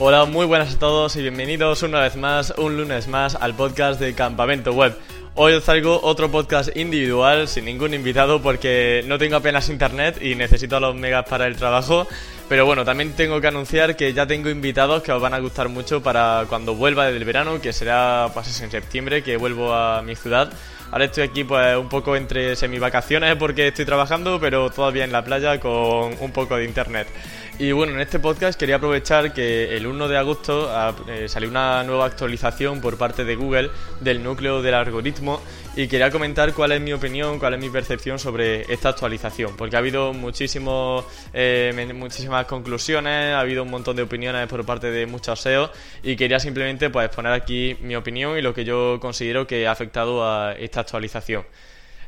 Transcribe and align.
Hola, 0.00 0.24
muy 0.24 0.44
buenas 0.44 0.74
a 0.74 0.78
todos 0.80 1.14
y 1.14 1.22
bienvenidos 1.22 1.84
una 1.84 2.00
vez 2.00 2.16
más, 2.16 2.52
un 2.58 2.76
lunes 2.76 3.06
más, 3.06 3.36
al 3.36 3.54
podcast 3.54 4.00
de 4.00 4.12
Campamento 4.12 4.72
Web. 4.72 4.98
Hoy 5.36 5.52
os 5.52 5.62
traigo 5.62 6.00
otro 6.02 6.32
podcast 6.32 6.76
individual 6.76 7.46
sin 7.46 7.64
ningún 7.66 7.94
invitado 7.94 8.42
porque 8.42 9.04
no 9.06 9.18
tengo 9.18 9.36
apenas 9.36 9.68
internet 9.68 10.20
y 10.20 10.34
necesito 10.34 10.80
los 10.80 10.96
megas 10.96 11.26
para 11.28 11.46
el 11.46 11.54
trabajo. 11.54 12.08
Pero 12.48 12.66
bueno, 12.66 12.84
también 12.84 13.12
tengo 13.12 13.40
que 13.40 13.46
anunciar 13.46 13.94
que 13.94 14.12
ya 14.12 14.26
tengo 14.26 14.50
invitados 14.50 15.00
que 15.04 15.12
os 15.12 15.22
van 15.22 15.32
a 15.32 15.38
gustar 15.38 15.68
mucho 15.68 16.02
para 16.02 16.44
cuando 16.48 16.74
vuelva 16.74 17.06
del 17.06 17.24
verano, 17.24 17.60
que 17.60 17.72
será 17.72 18.28
pues 18.34 18.60
en 18.60 18.72
septiembre, 18.72 19.22
que 19.22 19.36
vuelvo 19.36 19.72
a 19.72 20.02
mi 20.02 20.16
ciudad. 20.16 20.52
Ahora 20.90 21.06
estoy 21.06 21.24
aquí 21.24 21.42
pues 21.42 21.76
un 21.76 21.88
poco 21.88 22.14
entre 22.14 22.54
semi-vacaciones 22.54 23.34
porque 23.36 23.68
estoy 23.68 23.84
trabajando, 23.84 24.38
pero 24.38 24.70
todavía 24.70 25.04
en 25.04 25.12
la 25.12 25.24
playa 25.24 25.58
con 25.58 26.14
un 26.20 26.30
poco 26.32 26.56
de 26.56 26.64
internet. 26.64 27.08
Y 27.56 27.70
bueno, 27.70 27.92
en 27.92 28.00
este 28.00 28.18
podcast 28.18 28.58
quería 28.58 28.76
aprovechar 28.76 29.32
que 29.32 29.76
el 29.76 29.86
1 29.86 30.08
de 30.08 30.18
agosto 30.18 30.68
ah, 30.70 30.92
eh, 31.06 31.28
salió 31.28 31.48
una 31.48 31.84
nueva 31.84 32.04
actualización 32.06 32.80
por 32.80 32.98
parte 32.98 33.24
de 33.24 33.36
Google 33.36 33.70
del 34.00 34.24
núcleo 34.24 34.60
del 34.60 34.74
algoritmo 34.74 35.40
y 35.76 35.86
quería 35.86 36.10
comentar 36.10 36.52
cuál 36.52 36.72
es 36.72 36.80
mi 36.80 36.92
opinión, 36.92 37.38
cuál 37.38 37.54
es 37.54 37.60
mi 37.60 37.70
percepción 37.70 38.18
sobre 38.18 38.62
esta 38.72 38.88
actualización, 38.88 39.56
porque 39.56 39.76
ha 39.76 39.78
habido 39.78 40.12
muchísimos, 40.12 41.04
eh, 41.32 41.92
muchísimas 41.94 42.44
conclusiones, 42.46 43.34
ha 43.34 43.38
habido 43.38 43.62
un 43.62 43.70
montón 43.70 43.94
de 43.94 44.02
opiniones 44.02 44.48
por 44.48 44.66
parte 44.66 44.90
de 44.90 45.06
muchos 45.06 45.40
SEO 45.40 45.70
y 46.02 46.16
quería 46.16 46.40
simplemente 46.40 46.90
pues 46.90 47.08
poner 47.10 47.32
aquí 47.32 47.76
mi 47.82 47.94
opinión 47.94 48.36
y 48.36 48.42
lo 48.42 48.52
que 48.52 48.64
yo 48.64 48.98
considero 49.00 49.46
que 49.46 49.68
ha 49.68 49.70
afectado 49.70 50.28
a 50.28 50.54
esta 50.54 50.80
actualización. 50.80 51.44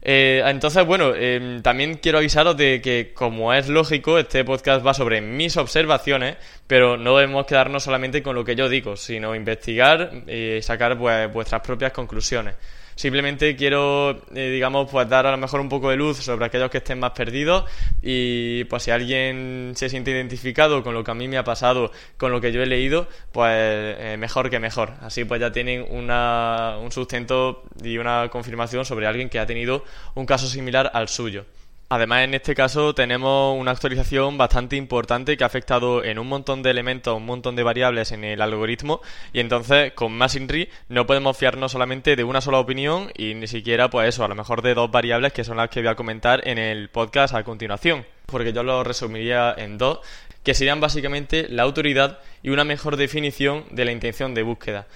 Eh, 0.08 0.40
entonces, 0.46 0.86
bueno, 0.86 1.16
em, 1.16 1.62
también 1.62 1.94
quiero 1.96 2.18
avisaros 2.18 2.56
de 2.56 2.80
que, 2.80 3.10
como 3.12 3.52
es 3.52 3.68
lógico, 3.68 4.20
este 4.20 4.44
podcast 4.44 4.86
va 4.86 4.94
sobre 4.94 5.20
mis 5.20 5.56
observaciones, 5.56 6.36
pero 6.68 6.96
no 6.96 7.16
debemos 7.16 7.44
quedarnos 7.44 7.82
solamente 7.82 8.22
con 8.22 8.36
lo 8.36 8.44
que 8.44 8.54
yo 8.54 8.68
digo, 8.68 8.96
sino 8.96 9.34
investigar 9.34 10.12
y 10.28 10.62
sacar 10.62 10.96
pues, 10.96 11.32
vuestras 11.32 11.60
propias 11.60 11.90
conclusiones. 11.90 12.54
Simplemente 12.96 13.56
quiero, 13.56 14.22
eh, 14.34 14.50
digamos, 14.50 14.90
pues 14.90 15.06
dar 15.06 15.26
a 15.26 15.30
lo 15.30 15.36
mejor 15.36 15.60
un 15.60 15.68
poco 15.68 15.90
de 15.90 15.96
luz 15.96 16.16
sobre 16.16 16.46
aquellos 16.46 16.70
que 16.70 16.78
estén 16.78 16.98
más 16.98 17.10
perdidos 17.10 17.64
y 18.02 18.64
pues 18.64 18.84
si 18.84 18.90
alguien 18.90 19.72
se 19.76 19.90
siente 19.90 20.10
identificado 20.10 20.82
con 20.82 20.94
lo 20.94 21.04
que 21.04 21.10
a 21.10 21.14
mí 21.14 21.28
me 21.28 21.36
ha 21.36 21.44
pasado, 21.44 21.92
con 22.16 22.32
lo 22.32 22.40
que 22.40 22.52
yo 22.52 22.62
he 22.62 22.66
leído, 22.66 23.06
pues 23.32 23.52
eh, 23.54 24.16
mejor 24.18 24.48
que 24.48 24.58
mejor. 24.60 24.94
Así 25.02 25.26
pues 25.26 25.42
ya 25.42 25.52
tienen 25.52 25.86
una, 25.90 26.78
un 26.80 26.90
sustento 26.90 27.64
y 27.84 27.98
una 27.98 28.30
confirmación 28.30 28.86
sobre 28.86 29.06
alguien 29.06 29.28
que 29.28 29.38
ha 29.38 29.46
tenido 29.46 29.84
un 30.14 30.24
caso 30.24 30.46
similar 30.46 30.90
al 30.94 31.08
suyo. 31.08 31.44
Además, 31.88 32.24
en 32.24 32.34
este 32.34 32.56
caso 32.56 32.96
tenemos 32.96 33.56
una 33.56 33.70
actualización 33.70 34.36
bastante 34.36 34.74
importante 34.74 35.36
que 35.36 35.44
ha 35.44 35.46
afectado 35.46 36.02
en 36.02 36.18
un 36.18 36.26
montón 36.26 36.60
de 36.60 36.70
elementos, 36.70 37.16
un 37.16 37.24
montón 37.24 37.54
de 37.54 37.62
variables 37.62 38.10
en 38.10 38.24
el 38.24 38.40
algoritmo 38.40 39.00
y 39.32 39.38
entonces 39.38 39.92
con 39.92 40.12
Masinri 40.12 40.68
no 40.88 41.06
podemos 41.06 41.36
fiarnos 41.36 41.70
solamente 41.70 42.16
de 42.16 42.24
una 42.24 42.40
sola 42.40 42.58
opinión 42.58 43.12
y 43.16 43.34
ni 43.34 43.46
siquiera 43.46 43.88
pues 43.88 44.08
eso, 44.08 44.24
a 44.24 44.28
lo 44.28 44.34
mejor 44.34 44.62
de 44.62 44.74
dos 44.74 44.90
variables 44.90 45.32
que 45.32 45.44
son 45.44 45.58
las 45.58 45.68
que 45.68 45.80
voy 45.80 45.88
a 45.88 45.94
comentar 45.94 46.48
en 46.48 46.58
el 46.58 46.88
podcast 46.88 47.36
a 47.36 47.44
continuación, 47.44 48.04
porque 48.26 48.52
yo 48.52 48.64
lo 48.64 48.82
resumiría 48.82 49.54
en 49.56 49.78
dos, 49.78 50.00
que 50.42 50.54
serían 50.54 50.80
básicamente 50.80 51.46
la 51.48 51.62
autoridad 51.62 52.18
y 52.42 52.50
una 52.50 52.64
mejor 52.64 52.96
definición 52.96 53.64
de 53.70 53.84
la 53.84 53.92
intención 53.92 54.34
de 54.34 54.42
búsqueda. 54.42 54.88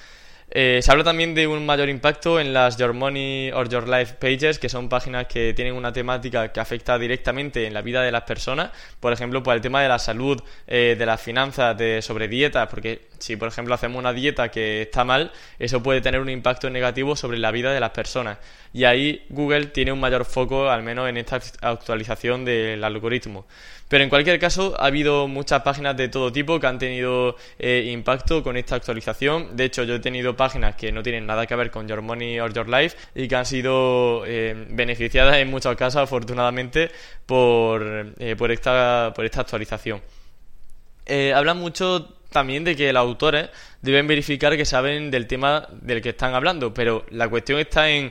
Eh, 0.53 0.81
se 0.83 0.91
habla 0.91 1.05
también 1.05 1.33
de 1.33 1.47
un 1.47 1.65
mayor 1.65 1.89
impacto 1.89 2.41
en 2.41 2.53
las 2.53 2.77
Your 2.77 2.93
Money 2.93 3.53
or 3.53 3.69
Your 3.69 3.89
Life 3.89 4.15
pages, 4.19 4.59
que 4.59 4.69
son 4.69 4.89
páginas 4.89 5.27
que 5.27 5.55
tienen 5.55 5.75
una 5.75 5.93
temática 5.93 6.51
que 6.51 6.59
afecta 6.59 6.99
directamente 6.99 7.69
en 7.69 7.75
la 7.75 7.83
vida 7.83 8.03
de 8.03 8.11
las 8.11 8.23
personas. 8.23 8.71
Por 8.99 9.13
ejemplo, 9.13 9.45
pues 9.45 9.55
el 9.55 9.61
tema 9.61 9.81
de 9.81 9.89
la 9.89 10.01
salud, 10.01 10.43
eh, 10.67 10.97
de 10.99 11.07
las 11.07 11.21
finanzas, 11.21 11.79
de 11.79 12.03
sobre 12.03 12.27
dietas, 12.27 12.67
porque 12.69 13.03
si 13.21 13.37
por 13.37 13.47
ejemplo 13.47 13.75
hacemos 13.75 13.99
una 13.99 14.13
dieta 14.13 14.51
que 14.51 14.83
está 14.83 15.05
mal, 15.05 15.31
eso 15.61 15.83
puede 15.85 16.01
tener 16.01 16.21
un 16.21 16.31
impacto 16.31 16.69
negativo 16.69 17.15
sobre 17.15 17.39
la 17.39 17.53
vida 17.53 17.73
de 17.73 17.79
las 17.79 17.91
personas. 17.91 18.39
Y 18.73 18.85
ahí 18.85 19.25
Google 19.29 19.67
tiene 19.67 19.93
un 19.93 20.01
mayor 20.01 20.25
foco, 20.25 20.69
al 20.69 20.83
menos 20.83 21.09
en 21.09 21.17
esta 21.17 21.41
actualización 21.61 22.45
del 22.45 22.83
algoritmo. 22.83 23.47
Pero 23.91 24.05
en 24.05 24.09
cualquier 24.09 24.39
caso, 24.39 24.77
ha 24.79 24.87
habido 24.87 25.27
muchas 25.27 25.63
páginas 25.63 25.97
de 25.97 26.09
todo 26.09 26.31
tipo 26.31 26.61
que 26.61 26.67
han 26.69 26.79
tenido 26.79 27.35
eh, 27.59 27.91
impacto 27.93 28.41
con 28.41 28.57
esta 28.57 28.77
actualización. 28.77 29.57
De 29.57 29.65
hecho, 29.65 29.83
yo 29.83 29.97
he 29.97 29.99
tenido 29.99 30.37
páginas 30.41 30.75
que 30.75 30.91
no 30.91 31.03
tienen 31.03 31.27
nada 31.27 31.47
que 31.47 31.55
ver 31.55 31.71
con 31.71 31.87
Your 31.87 32.01
Money 32.01 32.41
or 32.41 32.51
Your 32.55 32.67
Life 32.67 32.97
y 33.15 33.29
que 33.29 33.37
han 33.37 33.45
sido 33.45 34.25
eh, 34.27 34.67
beneficiadas 34.71 35.37
en 35.37 35.51
muchos 35.51 35.77
casos, 35.77 36.01
afortunadamente, 36.01 36.91
por, 37.27 38.15
eh, 38.19 38.37
por, 38.37 38.51
esta, 38.51 39.13
por 39.15 39.27
esta 39.27 39.43
actualización. 39.43 40.01
hablan 41.35 41.59
mucho 41.59 42.17
también 42.31 42.65
de 42.65 42.75
que 42.75 42.91
los 42.91 43.03
autores 43.03 43.51
deben 43.83 44.07
verificar 44.07 44.57
que 44.57 44.65
saben 44.65 45.11
del 45.11 45.27
tema 45.27 45.69
del 45.83 46.01
que 46.01 46.11
están 46.11 46.33
hablando, 46.33 46.73
pero 46.73 47.05
la 47.11 47.29
cuestión 47.29 47.59
está 47.59 47.91
en 47.91 48.11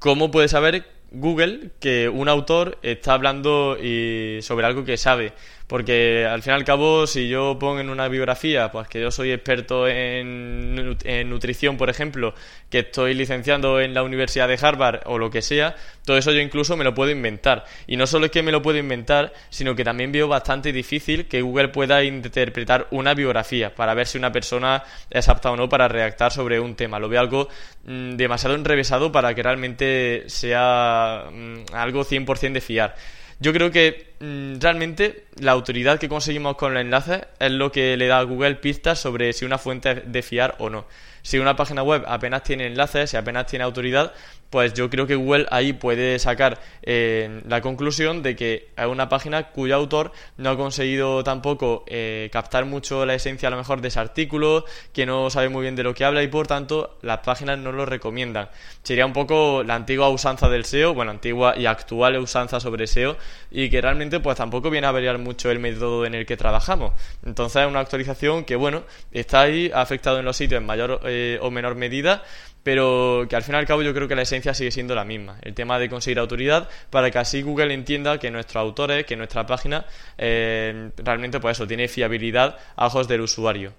cómo 0.00 0.32
puede 0.32 0.48
saber 0.48 0.97
Google 1.10 1.70
que 1.80 2.08
un 2.08 2.28
autor 2.28 2.78
está 2.82 3.14
hablando 3.14 3.76
y 3.80 4.40
sobre 4.42 4.66
algo 4.66 4.84
que 4.84 4.96
sabe. 4.96 5.32
Porque 5.68 6.26
al 6.26 6.42
fin 6.42 6.52
y 6.52 6.56
al 6.56 6.64
cabo, 6.64 7.06
si 7.06 7.28
yo 7.28 7.58
pongo 7.60 7.78
en 7.78 7.90
una 7.90 8.08
biografía, 8.08 8.72
pues 8.72 8.88
que 8.88 9.02
yo 9.02 9.10
soy 9.10 9.32
experto 9.32 9.86
en, 9.86 10.96
nutrición, 11.28 11.76
por 11.76 11.90
ejemplo, 11.90 12.32
que 12.70 12.78
estoy 12.78 13.12
licenciando 13.12 13.78
en 13.78 13.92
la 13.92 14.02
Universidad 14.02 14.48
de 14.48 14.58
Harvard 14.60 15.02
o 15.04 15.18
lo 15.18 15.28
que 15.28 15.42
sea, 15.42 15.76
todo 16.06 16.16
eso 16.16 16.32
yo 16.32 16.40
incluso 16.40 16.74
me 16.78 16.84
lo 16.84 16.94
puedo 16.94 17.10
inventar. 17.10 17.66
Y 17.86 17.98
no 17.98 18.06
solo 18.06 18.24
es 18.24 18.32
que 18.32 18.42
me 18.42 18.50
lo 18.50 18.62
puedo 18.62 18.78
inventar, 18.78 19.34
sino 19.50 19.76
que 19.76 19.84
también 19.84 20.10
veo 20.10 20.26
bastante 20.26 20.72
difícil 20.72 21.26
que 21.26 21.42
Google 21.42 21.68
pueda 21.68 22.02
interpretar 22.02 22.86
una 22.90 23.12
biografía 23.12 23.74
para 23.74 23.92
ver 23.92 24.06
si 24.06 24.16
una 24.16 24.32
persona 24.32 24.82
es 25.10 25.28
apta 25.28 25.50
o 25.50 25.56
no 25.56 25.68
para 25.68 25.86
redactar 25.86 26.32
sobre 26.32 26.60
un 26.60 26.76
tema. 26.76 26.98
Lo 26.98 27.10
veo 27.10 27.20
algo 27.20 27.48
mm, 27.84 28.16
demasiado 28.16 28.54
enrevesado 28.54 29.12
para 29.12 29.34
que 29.34 29.42
realmente 29.42 30.24
sea 30.28 30.97
mm, 31.30 31.74
algo 31.74 32.04
100% 32.04 32.52
de 32.52 32.60
fiar. 32.60 32.94
Yo 33.40 33.52
creo 33.52 33.70
que 33.70 34.14
mm, 34.20 34.60
realmente 34.60 35.26
la 35.36 35.52
autoridad 35.52 35.98
que 35.98 36.08
conseguimos 36.08 36.56
con 36.56 36.74
los 36.74 36.80
enlaces 36.80 37.22
es 37.38 37.52
lo 37.52 37.70
que 37.70 37.96
le 37.96 38.08
da 38.08 38.18
a 38.18 38.24
Google 38.24 38.56
pistas 38.56 38.98
sobre 38.98 39.32
si 39.32 39.44
una 39.44 39.58
fuente 39.58 39.90
es 39.92 40.12
de 40.12 40.22
fiar 40.22 40.56
o 40.58 40.70
no. 40.70 40.86
Si 41.22 41.38
una 41.38 41.56
página 41.56 41.82
web 41.82 42.04
apenas 42.06 42.42
tiene 42.42 42.66
enlaces, 42.66 43.10
si 43.10 43.16
apenas 43.16 43.46
tiene 43.46 43.64
autoridad, 43.64 44.12
pues 44.50 44.74
yo 44.74 44.88
creo 44.88 45.06
que 45.06 45.14
Google 45.14 45.46
ahí 45.50 45.72
puede 45.72 46.18
sacar 46.18 46.60
eh, 46.82 47.42
la 47.46 47.60
conclusión 47.60 48.22
de 48.22 48.34
que 48.34 48.68
es 48.76 48.86
una 48.86 49.08
página 49.08 49.50
cuyo 49.50 49.74
autor 49.74 50.12
no 50.36 50.50
ha 50.50 50.56
conseguido 50.56 51.22
tampoco 51.22 51.84
eh, 51.86 52.30
captar 52.32 52.64
mucho 52.64 53.04
la 53.04 53.14
esencia 53.14 53.48
a 53.48 53.50
lo 53.50 53.56
mejor 53.56 53.80
de 53.80 53.88
ese 53.88 54.00
artículo, 54.00 54.64
que 54.92 55.06
no 55.06 55.30
sabe 55.30 55.48
muy 55.48 55.62
bien 55.62 55.76
de 55.76 55.82
lo 55.82 55.94
que 55.94 56.04
habla 56.04 56.22
y 56.22 56.28
por 56.28 56.46
tanto 56.46 56.98
las 57.02 57.18
páginas 57.18 57.58
no 57.58 57.72
lo 57.72 57.84
recomiendan. 57.84 58.48
Sería 58.82 59.04
un 59.04 59.12
poco 59.12 59.62
la 59.64 59.74
antigua 59.74 60.08
usanza 60.08 60.48
del 60.48 60.64
SEO, 60.64 60.94
bueno, 60.94 61.10
antigua 61.10 61.54
y 61.56 61.66
actual 61.66 62.16
usanza 62.18 62.60
sobre 62.60 62.86
SEO 62.86 63.16
y 63.50 63.68
que 63.68 63.80
realmente 63.80 64.20
pues 64.20 64.36
tampoco 64.36 64.70
viene 64.70 64.86
a 64.86 64.92
variar 64.92 65.18
mucho 65.18 65.50
el 65.50 65.58
método 65.58 66.06
en 66.06 66.14
el 66.14 66.24
que 66.24 66.36
trabajamos. 66.36 66.92
Entonces 67.24 67.62
es 67.62 67.68
una 67.68 67.80
actualización 67.80 68.44
que 68.44 68.56
bueno, 68.56 68.84
está 69.12 69.42
ahí, 69.42 69.70
ha 69.74 69.82
afectado 69.82 70.18
en 70.18 70.24
los 70.24 70.36
sitios 70.36 70.60
en 70.60 70.66
mayor 70.66 71.00
eh, 71.04 71.38
o 71.42 71.50
menor 71.50 71.74
medida, 71.74 72.22
pero 72.68 73.24
que 73.30 73.34
al 73.34 73.42
fin 73.42 73.54
y 73.54 73.56
al 73.56 73.64
cabo 73.64 73.80
yo 73.80 73.94
creo 73.94 74.06
que 74.06 74.14
la 74.14 74.20
esencia 74.20 74.52
sigue 74.52 74.70
siendo 74.70 74.94
la 74.94 75.02
misma. 75.02 75.38
El 75.40 75.54
tema 75.54 75.78
de 75.78 75.88
conseguir 75.88 76.18
autoridad 76.18 76.68
para 76.90 77.10
que 77.10 77.16
así 77.16 77.40
Google 77.40 77.72
entienda 77.72 78.18
que 78.18 78.30
nuestros 78.30 78.60
autores, 78.60 79.06
que 79.06 79.16
nuestra 79.16 79.46
página 79.46 79.86
eh, 80.18 80.90
realmente 80.98 81.40
pues 81.40 81.56
eso, 81.56 81.66
tiene 81.66 81.88
fiabilidad 81.88 82.58
a 82.76 82.88
ojos 82.88 83.08
del 83.08 83.22
usuario. 83.22 83.72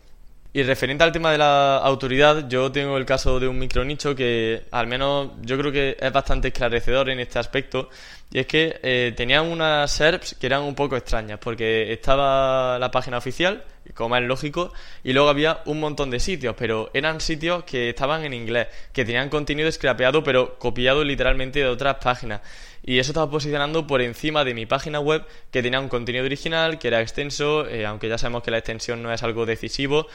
Y 0.51 0.63
referente 0.63 1.03
al 1.03 1.11
tema 1.11 1.31
de 1.31 1.37
la 1.37 1.77
autoridad, 1.77 2.49
yo 2.49 2.71
tengo 2.71 2.97
el 2.97 3.05
caso 3.05 3.39
de 3.39 3.47
un 3.47 3.59
micronicho 3.59 4.15
que 4.15 4.63
al 4.71 4.87
menos 4.87 5.33
yo 5.43 5.55
creo 5.59 5.71
que 5.71 5.95
es 5.99 6.11
bastante 6.11 6.47
esclarecedor 6.47 7.11
en 7.11 7.19
este 7.19 7.37
aspecto. 7.37 7.91
Y 8.31 8.39
es 8.39 8.47
que 8.47 8.79
eh, 8.81 9.13
tenían 9.15 9.45
unas 9.45 9.91
SERPs 9.91 10.33
que 10.33 10.47
eran 10.47 10.63
un 10.63 10.73
poco 10.73 10.97
extrañas, 10.97 11.37
porque 11.39 11.93
estaba 11.93 12.79
la 12.79 12.89
página 12.89 13.19
oficial, 13.19 13.63
como 13.99 14.15
es 14.15 14.23
lógico, 14.23 14.71
y 15.03 15.11
luego 15.11 15.27
había 15.27 15.61
un 15.65 15.81
montón 15.81 16.09
de 16.09 16.21
sitios, 16.21 16.55
pero 16.57 16.89
eran 16.93 17.19
sitios 17.19 17.65
que 17.65 17.89
estaban 17.89 18.23
en 18.23 18.33
inglés, 18.33 18.67
que 18.93 19.03
tenían 19.03 19.27
contenido 19.27 19.69
scrapeado, 19.69 20.23
pero 20.23 20.57
copiado 20.57 21.03
literalmente 21.03 21.59
de 21.59 21.65
otras 21.65 21.97
páginas. 22.01 22.39
Y 22.81 22.99
eso 22.99 23.11
estaba 23.11 23.29
posicionando 23.29 23.85
por 23.85 24.01
encima 24.01 24.45
de 24.45 24.53
mi 24.53 24.65
página 24.65 25.01
web, 25.01 25.25
que 25.51 25.61
tenía 25.61 25.81
un 25.81 25.89
contenido 25.89 26.23
original, 26.23 26.79
que 26.79 26.87
era 26.87 27.01
extenso, 27.01 27.67
eh, 27.67 27.85
aunque 27.85 28.07
ya 28.07 28.17
sabemos 28.17 28.41
que 28.41 28.51
la 28.51 28.59
extensión 28.59 29.03
no 29.03 29.11
es 29.11 29.21
algo 29.21 29.45
decisivo, 29.45 30.07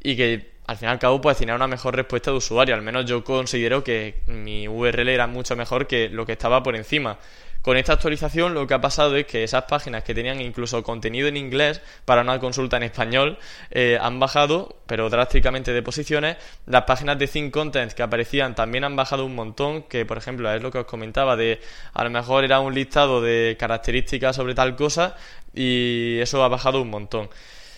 y 0.00 0.14
que 0.14 0.52
al 0.68 0.76
fin 0.76 0.88
y 0.88 0.92
al 0.92 1.00
cabo 1.00 1.20
pues 1.20 1.36
tenía 1.36 1.56
una 1.56 1.66
mejor 1.66 1.96
respuesta 1.96 2.30
de 2.30 2.36
usuario. 2.36 2.76
Al 2.76 2.82
menos 2.82 3.06
yo 3.06 3.24
considero 3.24 3.82
que 3.82 4.20
mi 4.28 4.68
URL 4.68 5.08
era 5.08 5.26
mucho 5.26 5.56
mejor 5.56 5.88
que 5.88 6.08
lo 6.08 6.24
que 6.24 6.32
estaba 6.32 6.62
por 6.62 6.76
encima. 6.76 7.18
Con 7.62 7.76
esta 7.76 7.92
actualización 7.92 8.54
lo 8.54 8.66
que 8.66 8.74
ha 8.74 8.80
pasado 8.80 9.14
es 9.16 9.26
que 9.26 9.44
esas 9.44 9.64
páginas 9.64 10.02
que 10.02 10.14
tenían 10.14 10.40
incluso 10.40 10.82
contenido 10.82 11.28
en 11.28 11.36
inglés 11.36 11.80
para 12.04 12.22
una 12.22 12.40
consulta 12.40 12.76
en 12.76 12.82
español 12.82 13.38
eh, 13.70 13.98
han 14.00 14.18
bajado, 14.18 14.82
pero 14.86 15.08
drásticamente 15.08 15.72
de 15.72 15.80
posiciones. 15.80 16.38
Las 16.66 16.82
páginas 16.82 17.20
de 17.20 17.28
Think 17.28 17.54
Content 17.54 17.92
que 17.92 18.02
aparecían 18.02 18.56
también 18.56 18.82
han 18.82 18.96
bajado 18.96 19.24
un 19.24 19.36
montón, 19.36 19.84
que 19.84 20.04
por 20.04 20.18
ejemplo 20.18 20.52
es 20.52 20.60
lo 20.60 20.72
que 20.72 20.78
os 20.78 20.86
comentaba 20.86 21.36
de 21.36 21.60
a 21.94 22.02
lo 22.02 22.10
mejor 22.10 22.42
era 22.42 22.58
un 22.58 22.74
listado 22.74 23.22
de 23.22 23.56
características 23.58 24.34
sobre 24.34 24.56
tal 24.56 24.74
cosa 24.74 25.14
y 25.54 26.18
eso 26.18 26.42
ha 26.42 26.48
bajado 26.48 26.82
un 26.82 26.90
montón. 26.90 27.30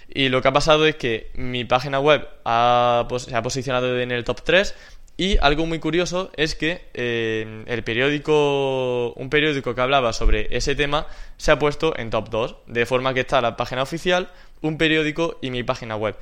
Y 0.08 0.28
lo 0.28 0.40
que 0.40 0.48
ha 0.48 0.52
pasado 0.52 0.86
es 0.86 0.96
que 0.96 1.30
mi 1.34 1.64
página 1.64 1.98
web 1.98 2.22
se 2.22 3.36
ha 3.36 3.42
posicionado 3.42 3.98
en 3.98 4.12
el 4.12 4.24
top 4.24 4.42
3 4.42 4.74
y 5.16 5.38
algo 5.40 5.64
muy 5.66 5.78
curioso 5.78 6.30
es 6.36 6.56
que 6.56 6.86
eh, 6.92 7.64
el 7.66 7.84
periódico, 7.84 9.12
un 9.12 9.30
periódico 9.30 9.74
que 9.74 9.80
hablaba 9.80 10.12
sobre 10.12 10.48
ese 10.56 10.74
tema 10.74 11.06
se 11.36 11.52
ha 11.52 11.58
puesto 11.58 11.96
en 11.96 12.10
top 12.10 12.30
2, 12.30 12.56
de 12.66 12.84
forma 12.84 13.14
que 13.14 13.20
está 13.20 13.40
la 13.40 13.56
página 13.56 13.82
oficial, 13.82 14.30
un 14.60 14.76
periódico 14.76 15.38
y 15.40 15.50
mi 15.50 15.62
página 15.62 15.94
web. 15.94 16.16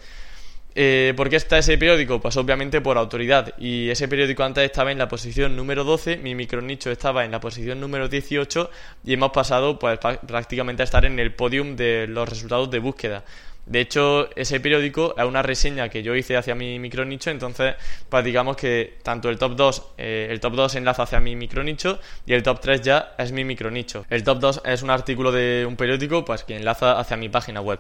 Eh, 0.74 1.12
¿Por 1.16 1.28
qué 1.28 1.36
está 1.36 1.58
ese 1.58 1.76
periódico? 1.76 2.20
Pues 2.20 2.36
obviamente 2.36 2.80
por 2.80 2.96
autoridad. 2.98 3.54
Y 3.58 3.90
ese 3.90 4.08
periódico 4.08 4.42
antes 4.42 4.64
estaba 4.64 4.92
en 4.92 4.98
la 4.98 5.08
posición 5.08 5.56
número 5.56 5.84
12, 5.84 6.18
mi 6.18 6.34
micronicho 6.34 6.90
estaba 6.90 7.24
en 7.24 7.30
la 7.30 7.40
posición 7.40 7.80
número 7.80 8.08
18 8.08 8.70
y 9.04 9.14
hemos 9.14 9.32
pasado 9.32 9.78
pues 9.78 9.98
prácticamente 10.26 10.82
a 10.82 10.84
estar 10.84 11.04
en 11.04 11.18
el 11.18 11.34
podium 11.34 11.76
de 11.76 12.06
los 12.08 12.28
resultados 12.28 12.70
de 12.70 12.78
búsqueda. 12.78 13.24
De 13.66 13.80
hecho, 13.80 14.28
ese 14.34 14.58
periódico 14.58 15.14
es 15.16 15.24
una 15.24 15.40
reseña 15.40 15.88
que 15.88 16.02
yo 16.02 16.16
hice 16.16 16.36
hacia 16.36 16.54
mi 16.54 16.80
micronicho, 16.80 17.30
entonces, 17.30 17.76
pues 18.08 18.24
digamos 18.24 18.56
que 18.56 18.98
tanto 19.04 19.30
el 19.30 19.38
top 19.38 19.54
2, 19.54 19.82
eh, 19.98 20.28
el 20.30 20.40
top 20.40 20.54
2 20.54 20.74
enlaza 20.74 21.04
hacia 21.04 21.20
mi 21.20 21.36
micronicho 21.36 22.00
y 22.26 22.32
el 22.32 22.42
top 22.42 22.60
3 22.60 22.80
ya 22.80 23.14
es 23.18 23.30
mi 23.30 23.44
micronicho. 23.44 24.04
El 24.10 24.24
top 24.24 24.40
2 24.40 24.62
es 24.64 24.82
un 24.82 24.90
artículo 24.90 25.30
de 25.30 25.64
un 25.66 25.76
periódico, 25.76 26.24
pues 26.24 26.42
que 26.42 26.56
enlaza 26.56 26.98
hacia 26.98 27.16
mi 27.16 27.28
página 27.28 27.60
web. 27.60 27.78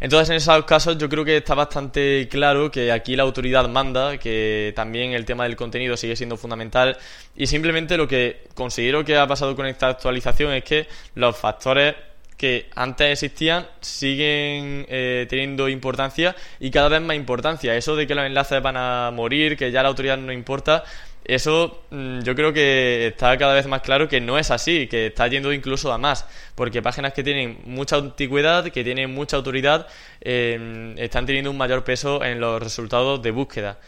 Entonces, 0.00 0.30
en 0.30 0.36
esos 0.36 0.64
casos, 0.64 0.96
yo 0.96 1.08
creo 1.10 1.24
que 1.24 1.36
está 1.36 1.54
bastante 1.54 2.26
claro 2.30 2.70
que 2.70 2.90
aquí 2.90 3.14
la 3.14 3.24
autoridad 3.24 3.68
manda, 3.68 4.16
que 4.16 4.72
también 4.74 5.12
el 5.12 5.26
tema 5.26 5.44
del 5.44 5.56
contenido 5.56 5.96
sigue 5.96 6.16
siendo 6.16 6.38
fundamental 6.38 6.96
y 7.36 7.46
simplemente 7.46 7.96
lo 7.96 8.08
que 8.08 8.44
considero 8.54 9.04
que 9.04 9.16
ha 9.16 9.26
pasado 9.26 9.54
con 9.54 9.66
esta 9.66 9.88
actualización 9.88 10.52
es 10.52 10.64
que 10.64 10.86
los 11.14 11.36
factores 11.36 11.94
que 12.38 12.70
antes 12.76 13.10
existían 13.10 13.66
siguen 13.80 14.86
eh, 14.88 15.26
teniendo 15.28 15.68
importancia 15.68 16.34
y 16.60 16.70
cada 16.70 16.88
vez 16.88 17.02
más 17.02 17.16
importancia. 17.16 17.76
Eso 17.76 17.96
de 17.96 18.06
que 18.06 18.14
los 18.14 18.24
enlaces 18.24 18.62
van 18.62 18.76
a 18.78 19.10
morir, 19.12 19.56
que 19.56 19.70
ya 19.72 19.82
la 19.82 19.88
autoridad 19.88 20.16
no 20.16 20.32
importa, 20.32 20.84
eso 21.24 21.82
mm, 21.90 22.20
yo 22.20 22.34
creo 22.34 22.52
que 22.52 23.08
está 23.08 23.36
cada 23.36 23.54
vez 23.54 23.66
más 23.66 23.82
claro 23.82 24.08
que 24.08 24.20
no 24.20 24.38
es 24.38 24.50
así, 24.50 24.86
que 24.86 25.08
está 25.08 25.26
yendo 25.26 25.52
incluso 25.52 25.92
a 25.92 25.98
más, 25.98 26.26
porque 26.54 26.80
páginas 26.80 27.12
que 27.12 27.24
tienen 27.24 27.58
mucha 27.64 27.96
antigüedad, 27.96 28.64
que 28.70 28.84
tienen 28.84 29.12
mucha 29.12 29.36
autoridad, 29.36 29.88
eh, 30.20 30.94
están 30.96 31.26
teniendo 31.26 31.50
un 31.50 31.58
mayor 31.58 31.84
peso 31.84 32.24
en 32.24 32.40
los 32.40 32.62
resultados 32.62 33.20
de 33.20 33.32
búsqueda. 33.32 33.78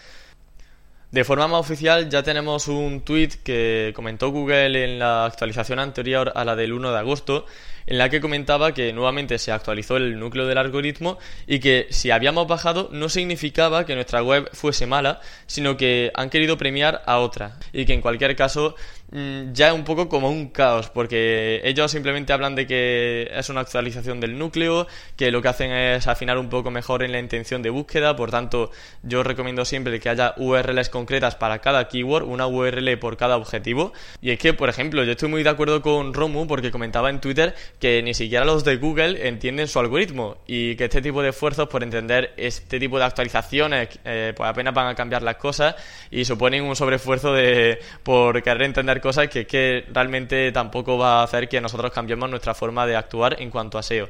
De 1.10 1.24
forma 1.24 1.48
más 1.48 1.58
oficial 1.58 2.08
ya 2.08 2.22
tenemos 2.22 2.68
un 2.68 3.00
tweet 3.00 3.30
que 3.42 3.92
comentó 3.96 4.30
Google 4.30 4.84
en 4.84 5.00
la 5.00 5.24
actualización 5.24 5.80
anterior 5.80 6.32
a 6.36 6.44
la 6.44 6.54
del 6.54 6.72
1 6.72 6.92
de 6.92 6.98
agosto, 6.98 7.46
en 7.86 7.98
la 7.98 8.08
que 8.08 8.20
comentaba 8.20 8.74
que 8.74 8.92
nuevamente 8.92 9.36
se 9.38 9.50
actualizó 9.50 9.96
el 9.96 10.20
núcleo 10.20 10.46
del 10.46 10.58
algoritmo 10.58 11.18
y 11.48 11.58
que 11.58 11.88
si 11.90 12.12
habíamos 12.12 12.46
bajado 12.46 12.90
no 12.92 13.08
significaba 13.08 13.84
que 13.86 13.96
nuestra 13.96 14.22
web 14.22 14.48
fuese 14.52 14.86
mala, 14.86 15.20
sino 15.48 15.76
que 15.76 16.12
han 16.14 16.30
querido 16.30 16.56
premiar 16.56 17.02
a 17.06 17.18
otra 17.18 17.58
y 17.72 17.86
que 17.86 17.94
en 17.94 18.02
cualquier 18.02 18.36
caso 18.36 18.76
ya 19.12 19.68
es 19.68 19.74
un 19.74 19.84
poco 19.84 20.08
como 20.08 20.30
un 20.30 20.48
caos, 20.48 20.88
porque 20.88 21.60
ellos 21.64 21.90
simplemente 21.90 22.32
hablan 22.32 22.54
de 22.54 22.66
que 22.66 23.28
es 23.32 23.48
una 23.48 23.60
actualización 23.60 24.20
del 24.20 24.38
núcleo, 24.38 24.86
que 25.16 25.30
lo 25.32 25.42
que 25.42 25.48
hacen 25.48 25.72
es 25.72 26.06
afinar 26.06 26.38
un 26.38 26.48
poco 26.48 26.70
mejor 26.70 27.02
en 27.02 27.10
la 27.10 27.18
intención 27.18 27.60
de 27.62 27.70
búsqueda, 27.70 28.14
por 28.14 28.30
tanto 28.30 28.70
yo 29.02 29.22
recomiendo 29.22 29.64
siempre 29.64 29.98
que 29.98 30.08
haya 30.08 30.34
URLs 30.36 30.90
concretas 30.90 31.34
para 31.34 31.58
cada 31.58 31.88
keyword, 31.88 32.24
una 32.24 32.46
URL 32.46 32.98
por 32.98 33.16
cada 33.16 33.36
objetivo. 33.36 33.92
Y 34.20 34.30
es 34.30 34.38
que, 34.38 34.54
por 34.54 34.68
ejemplo, 34.68 35.02
yo 35.02 35.12
estoy 35.12 35.28
muy 35.28 35.42
de 35.42 35.50
acuerdo 35.50 35.82
con 35.82 36.14
Romu 36.14 36.46
porque 36.46 36.70
comentaba 36.70 37.10
en 37.10 37.20
Twitter 37.20 37.54
que 37.80 38.02
ni 38.02 38.14
siquiera 38.14 38.44
los 38.44 38.64
de 38.64 38.76
Google 38.76 39.26
entienden 39.26 39.66
su 39.66 39.80
algoritmo 39.80 40.38
y 40.46 40.76
que 40.76 40.84
este 40.84 41.02
tipo 41.02 41.22
de 41.22 41.30
esfuerzos 41.30 41.68
por 41.68 41.82
entender 41.82 42.32
este 42.36 42.78
tipo 42.78 42.98
de 42.98 43.04
actualizaciones 43.04 43.88
eh, 44.04 44.32
pues 44.36 44.48
apenas 44.48 44.72
van 44.72 44.86
a 44.88 44.94
cambiar 44.94 45.22
las 45.22 45.36
cosas 45.36 45.74
y 46.10 46.24
suponen 46.24 46.62
un 46.62 46.76
sobreesfuerzo 46.76 47.32
de 47.32 47.80
por 48.02 48.42
querer 48.42 48.62
entender 48.62 48.99
cosas 49.00 49.28
que, 49.28 49.46
que 49.46 49.84
realmente 49.92 50.52
tampoco 50.52 50.98
va 50.98 51.20
a 51.20 51.24
hacer 51.24 51.48
que 51.48 51.60
nosotros 51.60 51.92
cambiemos 51.92 52.28
nuestra 52.30 52.54
forma 52.54 52.86
de 52.86 52.96
actuar 52.96 53.40
en 53.40 53.50
cuanto 53.50 53.78
a 53.78 53.82
SEO. 53.82 54.08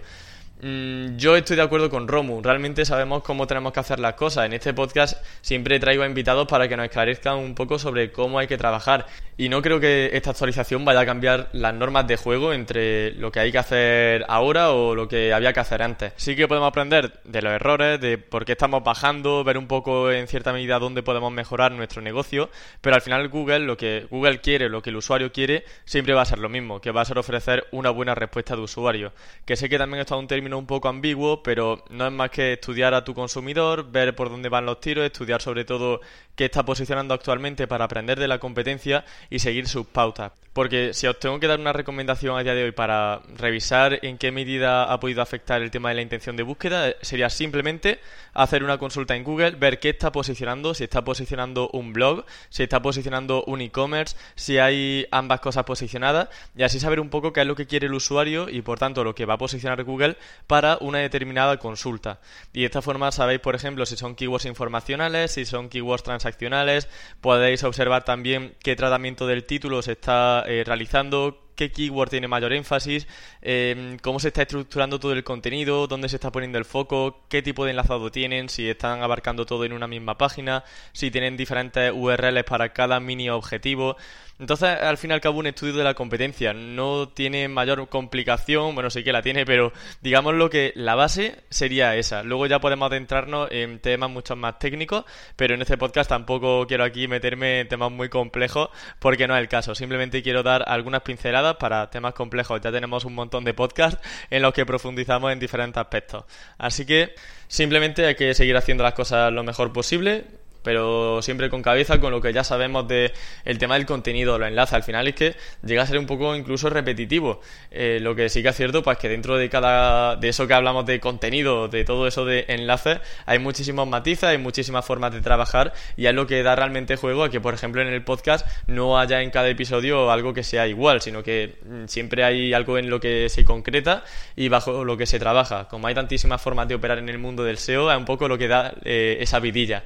Mm, 0.62 1.16
yo 1.16 1.36
estoy 1.36 1.56
de 1.56 1.62
acuerdo 1.62 1.88
con 1.88 2.06
Romu, 2.06 2.42
realmente 2.42 2.84
sabemos 2.84 3.22
cómo 3.22 3.46
tenemos 3.46 3.72
que 3.72 3.80
hacer 3.80 3.98
las 3.98 4.14
cosas. 4.14 4.44
En 4.44 4.52
este 4.52 4.74
podcast 4.74 5.24
siempre 5.40 5.80
traigo 5.80 6.02
a 6.02 6.06
invitados 6.06 6.46
para 6.46 6.68
que 6.68 6.76
nos 6.76 6.84
esclarezcan 6.84 7.38
un 7.38 7.54
poco 7.54 7.78
sobre 7.78 8.12
cómo 8.12 8.38
hay 8.38 8.46
que 8.46 8.58
trabajar. 8.58 9.06
Y 9.38 9.48
no 9.48 9.62
creo 9.62 9.80
que 9.80 10.10
esta 10.12 10.32
actualización 10.32 10.84
vaya 10.84 11.00
a 11.00 11.06
cambiar 11.06 11.48
las 11.52 11.72
normas 11.72 12.06
de 12.06 12.18
juego 12.18 12.52
entre 12.52 13.12
lo 13.12 13.32
que 13.32 13.40
hay 13.40 13.50
que 13.50 13.56
hacer 13.56 14.26
ahora 14.28 14.72
o 14.72 14.94
lo 14.94 15.08
que 15.08 15.32
había 15.32 15.54
que 15.54 15.60
hacer 15.60 15.82
antes. 15.82 16.12
Sí 16.16 16.36
que 16.36 16.46
podemos 16.46 16.68
aprender 16.68 17.20
de 17.24 17.40
los 17.40 17.52
errores, 17.52 17.98
de 17.98 18.18
por 18.18 18.44
qué 18.44 18.52
estamos 18.52 18.84
bajando, 18.84 19.42
ver 19.42 19.56
un 19.56 19.66
poco 19.66 20.10
en 20.10 20.28
cierta 20.28 20.52
medida 20.52 20.78
dónde 20.78 21.02
podemos 21.02 21.32
mejorar 21.32 21.72
nuestro 21.72 22.02
negocio, 22.02 22.50
pero 22.82 22.96
al 22.96 23.00
final 23.00 23.28
Google, 23.28 23.60
lo 23.60 23.78
que 23.78 24.06
Google 24.10 24.42
quiere, 24.42 24.68
lo 24.68 24.82
que 24.82 24.90
el 24.90 24.96
usuario 24.96 25.32
quiere, 25.32 25.64
siempre 25.86 26.12
va 26.12 26.20
a 26.20 26.26
ser 26.26 26.38
lo 26.38 26.50
mismo, 26.50 26.82
que 26.82 26.90
va 26.90 27.00
a 27.00 27.06
ser 27.06 27.16
ofrecer 27.16 27.66
una 27.70 27.88
buena 27.88 28.14
respuesta 28.14 28.54
de 28.54 28.60
usuario. 28.60 29.12
Que 29.46 29.56
sé 29.56 29.70
que 29.70 29.78
también 29.78 30.00
está 30.02 30.16
un 30.16 30.26
término 30.26 30.49
un 30.58 30.66
poco 30.66 30.88
ambiguo, 30.88 31.42
pero 31.42 31.84
no 31.90 32.06
es 32.06 32.12
más 32.12 32.30
que 32.30 32.54
estudiar 32.54 32.94
a 32.94 33.04
tu 33.04 33.14
consumidor, 33.14 33.90
ver 33.90 34.14
por 34.14 34.30
dónde 34.30 34.48
van 34.48 34.66
los 34.66 34.80
tiros, 34.80 35.04
estudiar 35.04 35.42
sobre 35.42 35.64
todo 35.64 36.00
qué 36.34 36.46
está 36.46 36.64
posicionando 36.64 37.14
actualmente 37.14 37.66
para 37.66 37.84
aprender 37.84 38.18
de 38.18 38.28
la 38.28 38.38
competencia 38.38 39.04
y 39.30 39.38
seguir 39.38 39.68
sus 39.68 39.86
pautas. 39.86 40.32
Porque 40.60 40.92
si 40.92 41.06
os 41.06 41.18
tengo 41.18 41.40
que 41.40 41.46
dar 41.46 41.58
una 41.58 41.72
recomendación 41.72 42.36
a 42.36 42.42
día 42.42 42.54
de 42.54 42.64
hoy 42.64 42.72
para 42.72 43.22
revisar 43.38 43.98
en 44.02 44.18
qué 44.18 44.30
medida 44.30 44.92
ha 44.92 45.00
podido 45.00 45.22
afectar 45.22 45.62
el 45.62 45.70
tema 45.70 45.88
de 45.88 45.94
la 45.94 46.02
intención 46.02 46.36
de 46.36 46.42
búsqueda, 46.42 46.90
eh, 46.90 46.96
sería 47.00 47.30
simplemente 47.30 47.98
hacer 48.34 48.62
una 48.62 48.76
consulta 48.76 49.16
en 49.16 49.24
Google, 49.24 49.52
ver 49.52 49.80
qué 49.80 49.88
está 49.88 50.12
posicionando, 50.12 50.74
si 50.74 50.84
está 50.84 51.02
posicionando 51.02 51.70
un 51.72 51.94
blog, 51.94 52.26
si 52.50 52.62
está 52.62 52.82
posicionando 52.82 53.42
un 53.44 53.62
e-commerce, 53.62 54.18
si 54.34 54.58
hay 54.58 55.06
ambas 55.10 55.40
cosas 55.40 55.64
posicionadas 55.64 56.28
y 56.54 56.62
así 56.62 56.78
saber 56.78 57.00
un 57.00 57.08
poco 57.08 57.32
qué 57.32 57.40
es 57.40 57.46
lo 57.46 57.56
que 57.56 57.66
quiere 57.66 57.86
el 57.86 57.94
usuario 57.94 58.50
y 58.50 58.60
por 58.60 58.78
tanto 58.78 59.02
lo 59.02 59.14
que 59.14 59.24
va 59.24 59.34
a 59.34 59.38
posicionar 59.38 59.82
Google 59.82 60.18
para 60.46 60.76
una 60.82 60.98
determinada 60.98 61.56
consulta. 61.56 62.20
Y 62.52 62.60
de 62.60 62.66
esta 62.66 62.82
forma 62.82 63.10
sabéis, 63.12 63.40
por 63.40 63.54
ejemplo, 63.54 63.86
si 63.86 63.96
son 63.96 64.14
keywords 64.14 64.44
informacionales, 64.44 65.32
si 65.32 65.46
son 65.46 65.70
keywords 65.70 66.02
transaccionales, 66.02 66.86
podéis 67.22 67.64
observar 67.64 68.04
también 68.04 68.54
qué 68.62 68.76
tratamiento 68.76 69.26
del 69.26 69.44
título 69.44 69.80
se 69.80 69.92
está 69.92 70.44
realizando, 70.64 71.49
qué 71.60 71.70
keyword 71.70 72.08
tiene 72.08 72.26
mayor 72.26 72.54
énfasis, 72.54 73.06
eh, 73.42 73.98
cómo 74.00 74.18
se 74.18 74.28
está 74.28 74.40
estructurando 74.40 74.98
todo 74.98 75.12
el 75.12 75.22
contenido, 75.22 75.86
dónde 75.86 76.08
se 76.08 76.16
está 76.16 76.32
poniendo 76.32 76.56
el 76.56 76.64
foco, 76.64 77.20
qué 77.28 77.42
tipo 77.42 77.66
de 77.66 77.72
enlazado 77.72 78.10
tienen, 78.10 78.48
si 78.48 78.66
están 78.66 79.02
abarcando 79.02 79.44
todo 79.44 79.66
en 79.66 79.74
una 79.74 79.86
misma 79.86 80.16
página, 80.16 80.64
si 80.92 81.10
tienen 81.10 81.36
diferentes 81.36 81.92
URLs 81.94 82.44
para 82.44 82.72
cada 82.72 82.98
mini 82.98 83.28
objetivo. 83.28 83.98
Entonces, 84.40 84.70
al 84.70 84.96
fin 84.96 85.10
y 85.10 85.12
al 85.12 85.20
cabo, 85.20 85.38
un 85.38 85.48
estudio 85.48 85.74
de 85.74 85.84
la 85.84 85.92
competencia 85.92 86.54
no 86.54 87.10
tiene 87.10 87.46
mayor 87.48 87.86
complicación, 87.90 88.74
bueno, 88.74 88.88
sí 88.88 89.04
que 89.04 89.12
la 89.12 89.20
tiene, 89.20 89.44
pero 89.44 89.70
digamos 90.00 90.32
lo 90.34 90.48
que 90.48 90.72
la 90.76 90.94
base 90.94 91.44
sería 91.50 91.94
esa. 91.96 92.22
Luego 92.22 92.46
ya 92.46 92.58
podemos 92.58 92.90
adentrarnos 92.90 93.50
en 93.50 93.80
temas 93.80 94.08
mucho 94.08 94.36
más 94.36 94.58
técnicos, 94.58 95.04
pero 95.36 95.54
en 95.54 95.60
este 95.60 95.76
podcast 95.76 96.08
tampoco 96.08 96.66
quiero 96.66 96.84
aquí 96.84 97.06
meterme 97.06 97.60
en 97.60 97.68
temas 97.68 97.92
muy 97.92 98.08
complejos 98.08 98.70
porque 98.98 99.28
no 99.28 99.36
es 99.36 99.42
el 99.42 99.48
caso. 99.48 99.74
Simplemente 99.74 100.22
quiero 100.22 100.42
dar 100.42 100.64
algunas 100.66 101.02
pinceladas 101.02 101.49
para 101.56 101.90
temas 101.90 102.14
complejos. 102.14 102.60
Ya 102.62 102.72
tenemos 102.72 103.04
un 103.04 103.14
montón 103.14 103.44
de 103.44 103.54
podcasts 103.54 104.00
en 104.30 104.42
los 104.42 104.52
que 104.52 104.66
profundizamos 104.66 105.32
en 105.32 105.38
diferentes 105.38 105.80
aspectos. 105.80 106.24
Así 106.58 106.86
que 106.86 107.14
simplemente 107.48 108.06
hay 108.06 108.14
que 108.14 108.34
seguir 108.34 108.56
haciendo 108.56 108.82
las 108.84 108.94
cosas 108.94 109.32
lo 109.32 109.42
mejor 109.42 109.72
posible 109.72 110.39
pero 110.62 111.22
siempre 111.22 111.50
con 111.50 111.62
cabeza 111.62 112.00
con 112.00 112.10
lo 112.10 112.20
que 112.20 112.32
ya 112.32 112.44
sabemos 112.44 112.86
del 112.88 113.12
el 113.44 113.58
tema 113.58 113.74
del 113.74 113.86
contenido, 113.86 114.38
lo 114.38 114.46
enlaza. 114.46 114.76
Al 114.76 114.82
final 114.82 115.08
es 115.08 115.14
que 115.14 115.36
llega 115.64 115.82
a 115.82 115.86
ser 115.86 115.98
un 115.98 116.06
poco 116.06 116.34
incluso 116.36 116.70
repetitivo. 116.70 117.40
Eh, 117.70 117.98
lo 118.00 118.14
que 118.14 118.28
sí 118.28 118.42
que 118.42 118.48
es 118.48 118.56
cierto, 118.56 118.82
pues 118.82 118.98
que 118.98 119.08
dentro 119.08 119.36
de 119.36 119.48
cada, 119.48 120.16
de 120.16 120.28
eso 120.28 120.46
que 120.46 120.54
hablamos 120.54 120.86
de 120.86 121.00
contenido, 121.00 121.68
de 121.68 121.84
todo 121.84 122.06
eso 122.06 122.24
de 122.24 122.44
enlaces, 122.48 123.00
hay 123.26 123.38
muchísimos 123.38 123.88
matices, 123.88 124.24
hay 124.24 124.38
muchísimas 124.38 124.84
formas 124.84 125.12
de 125.12 125.20
trabajar 125.20 125.72
y 125.96 126.06
es 126.06 126.14
lo 126.14 126.26
que 126.26 126.42
da 126.42 126.56
realmente 126.56 126.96
juego 126.96 127.24
a 127.24 127.30
que, 127.30 127.40
por 127.40 127.54
ejemplo, 127.54 127.82
en 127.82 127.88
el 127.88 128.02
podcast 128.02 128.46
no 128.66 128.98
haya 128.98 129.22
en 129.22 129.30
cada 129.30 129.48
episodio 129.48 130.10
algo 130.10 130.34
que 130.34 130.42
sea 130.42 130.66
igual, 130.66 131.00
sino 131.00 131.22
que 131.22 131.58
mm, 131.64 131.86
siempre 131.86 132.24
hay 132.24 132.52
algo 132.52 132.78
en 132.78 132.90
lo 132.90 133.00
que 133.00 133.28
se 133.28 133.44
concreta 133.44 134.04
y 134.36 134.48
bajo 134.48 134.84
lo 134.84 134.96
que 134.96 135.06
se 135.06 135.18
trabaja. 135.18 135.68
Como 135.68 135.86
hay 135.86 135.94
tantísimas 135.94 136.40
formas 136.40 136.68
de 136.68 136.74
operar 136.74 136.98
en 136.98 137.08
el 137.08 137.18
mundo 137.18 137.44
del 137.44 137.58
SEO, 137.58 137.90
es 137.90 137.96
un 137.96 138.04
poco 138.04 138.28
lo 138.28 138.38
que 138.38 138.48
da 138.48 138.74
eh, 138.84 139.18
esa 139.20 139.40
vidilla. 139.40 139.84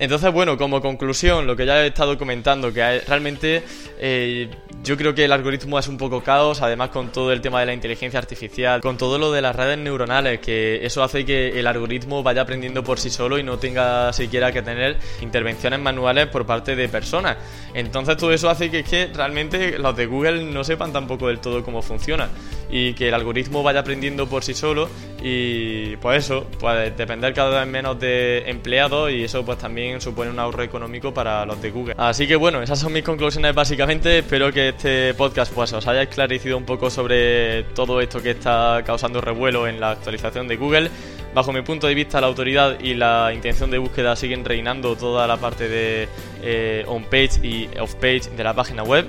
Entonces, 0.00 0.32
bueno, 0.32 0.56
como 0.56 0.80
conclusión, 0.80 1.46
lo 1.46 1.54
que 1.54 1.66
ya 1.66 1.84
he 1.84 1.88
estado 1.88 2.16
comentando, 2.16 2.72
que 2.72 3.00
realmente 3.00 3.62
eh, 3.98 4.48
yo 4.82 4.96
creo 4.96 5.14
que 5.14 5.26
el 5.26 5.32
algoritmo 5.32 5.78
es 5.78 5.88
un 5.88 5.98
poco 5.98 6.22
caos, 6.22 6.62
además 6.62 6.88
con 6.88 7.12
todo 7.12 7.32
el 7.32 7.42
tema 7.42 7.60
de 7.60 7.66
la 7.66 7.74
inteligencia 7.74 8.18
artificial, 8.18 8.80
con 8.80 8.96
todo 8.96 9.18
lo 9.18 9.30
de 9.30 9.42
las 9.42 9.54
redes 9.54 9.76
neuronales, 9.76 10.40
que 10.40 10.86
eso 10.86 11.02
hace 11.02 11.26
que 11.26 11.60
el 11.60 11.66
algoritmo 11.66 12.22
vaya 12.22 12.40
aprendiendo 12.40 12.82
por 12.82 12.98
sí 12.98 13.10
solo 13.10 13.38
y 13.38 13.42
no 13.42 13.58
tenga 13.58 14.10
siquiera 14.14 14.50
que 14.50 14.62
tener 14.62 14.96
intervenciones 15.20 15.78
manuales 15.78 16.28
por 16.28 16.46
parte 16.46 16.74
de 16.74 16.88
personas. 16.88 17.36
Entonces 17.74 18.16
todo 18.16 18.32
eso 18.32 18.48
hace 18.48 18.70
que, 18.70 18.82
que 18.82 19.10
realmente 19.12 19.78
los 19.78 19.94
de 19.94 20.06
Google 20.06 20.44
no 20.44 20.64
sepan 20.64 20.94
tampoco 20.94 21.28
del 21.28 21.40
todo 21.40 21.62
cómo 21.62 21.82
funciona. 21.82 22.30
Y 22.70 22.94
que 22.94 23.08
el 23.08 23.14
algoritmo 23.14 23.62
vaya 23.62 23.80
aprendiendo 23.80 24.28
por 24.28 24.44
sí 24.44 24.54
solo 24.54 24.88
y 25.22 25.96
pues 25.96 26.24
eso, 26.24 26.46
pues 26.58 26.96
depender 26.96 27.34
cada 27.34 27.60
vez 27.60 27.68
menos 27.68 27.98
de 28.00 28.44
empleados 28.46 29.10
y 29.10 29.24
eso 29.24 29.44
pues 29.44 29.58
también 29.58 30.00
supone 30.00 30.30
un 30.30 30.38
ahorro 30.38 30.62
económico 30.62 31.12
para 31.12 31.44
los 31.44 31.60
de 31.60 31.70
Google. 31.70 31.94
Así 31.98 32.26
que 32.26 32.36
bueno, 32.36 32.62
esas 32.62 32.78
son 32.78 32.92
mis 32.92 33.02
conclusiones 33.02 33.54
básicamente, 33.54 34.18
espero 34.18 34.52
que 34.52 34.70
este 34.70 35.14
podcast 35.14 35.52
pues 35.52 35.72
os 35.72 35.86
haya 35.86 36.02
esclarecido 36.02 36.56
un 36.56 36.64
poco 36.64 36.90
sobre 36.90 37.64
todo 37.74 38.00
esto 38.00 38.22
que 38.22 38.30
está 38.30 38.82
causando 38.84 39.20
revuelo 39.20 39.66
en 39.66 39.80
la 39.80 39.90
actualización 39.90 40.48
de 40.48 40.56
Google. 40.56 40.90
Bajo 41.32 41.52
mi 41.52 41.62
punto 41.62 41.86
de 41.86 41.94
vista, 41.94 42.20
la 42.20 42.26
autoridad 42.26 42.80
y 42.80 42.94
la 42.94 43.30
intención 43.32 43.70
de 43.70 43.78
búsqueda 43.78 44.16
siguen 44.16 44.44
reinando 44.44 44.96
toda 44.96 45.28
la 45.28 45.36
parte 45.36 45.68
de 45.68 46.08
eh, 46.42 46.84
on-page 46.88 47.38
y 47.44 47.68
off-page 47.78 48.30
de 48.36 48.42
la 48.42 48.52
página 48.52 48.82
web. 48.82 49.06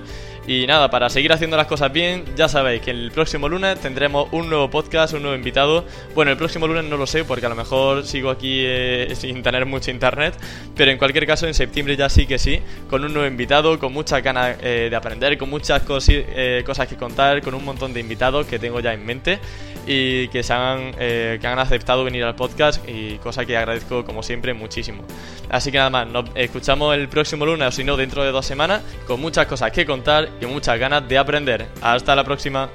Y 0.47 0.65
nada, 0.65 0.89
para 0.89 1.07
seguir 1.09 1.31
haciendo 1.31 1.55
las 1.55 1.67
cosas 1.67 1.93
bien, 1.93 2.25
ya 2.35 2.47
sabéis 2.47 2.81
que 2.81 2.89
el 2.89 3.11
próximo 3.11 3.47
lunes 3.47 3.79
tendremos 3.79 4.27
un 4.31 4.49
nuevo 4.49 4.71
podcast, 4.71 5.13
un 5.13 5.21
nuevo 5.21 5.37
invitado. 5.37 5.85
Bueno, 6.15 6.31
el 6.31 6.37
próximo 6.37 6.65
lunes 6.65 6.85
no 6.85 6.97
lo 6.97 7.05
sé 7.05 7.23
porque 7.23 7.45
a 7.45 7.49
lo 7.49 7.55
mejor 7.55 8.05
sigo 8.05 8.31
aquí 8.31 8.63
eh, 8.65 9.11
sin 9.15 9.43
tener 9.43 9.67
mucho 9.67 9.91
internet, 9.91 10.33
pero 10.75 10.89
en 10.89 10.97
cualquier 10.97 11.27
caso 11.27 11.45
en 11.45 11.53
septiembre 11.53 11.95
ya 11.95 12.09
sí 12.09 12.25
que 12.25 12.39
sí, 12.39 12.59
con 12.89 13.05
un 13.05 13.13
nuevo 13.13 13.27
invitado, 13.27 13.77
con 13.77 13.93
muchas 13.93 14.23
ganas 14.23 14.57
eh, 14.61 14.87
de 14.89 14.95
aprender, 14.95 15.37
con 15.37 15.47
muchas 15.47 15.83
eh, 16.09 16.63
cosas 16.65 16.87
que 16.87 16.95
contar, 16.95 17.41
con 17.43 17.53
un 17.53 17.63
montón 17.63 17.93
de 17.93 17.99
invitados 17.99 18.47
que 18.47 18.57
tengo 18.57 18.79
ya 18.79 18.93
en 18.93 19.05
mente 19.05 19.39
y 19.85 20.27
que, 20.29 20.41
se 20.41 20.53
han, 20.53 20.93
que 20.93 21.39
han 21.43 21.59
aceptado 21.59 22.03
venir 22.03 22.23
al 22.23 22.35
podcast 22.35 22.87
y 22.87 23.17
cosa 23.17 23.45
que 23.45 23.57
agradezco 23.57 24.03
como 24.05 24.23
siempre 24.23 24.53
muchísimo. 24.53 25.03
Así 25.49 25.71
que 25.71 25.77
nada 25.77 25.89
más, 25.89 26.07
nos 26.07 26.25
escuchamos 26.35 26.95
el 26.95 27.09
próximo 27.09 27.45
lunes 27.45 27.67
o 27.67 27.71
si 27.71 27.83
no 27.83 27.97
dentro 27.97 28.23
de 28.23 28.31
dos 28.31 28.45
semanas 28.45 28.81
con 29.05 29.19
muchas 29.19 29.47
cosas 29.47 29.71
que 29.71 29.85
contar 29.85 30.30
y 30.39 30.45
muchas 30.45 30.79
ganas 30.79 31.07
de 31.07 31.17
aprender. 31.17 31.67
Hasta 31.81 32.15
la 32.15 32.23
próxima. 32.23 32.69